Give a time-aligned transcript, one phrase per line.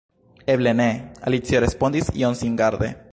[0.53, 0.87] "Eble ne,"
[1.29, 2.95] Alicio respondis iom singarde